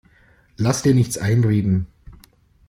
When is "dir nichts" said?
0.81-1.19